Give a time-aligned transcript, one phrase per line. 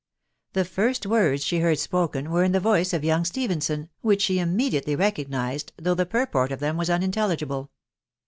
[0.53, 4.39] The first words she heard spoken were in the voice of young Stephenson, which she
[4.39, 7.69] immediately recognised, though the pur port of them was unintelligible.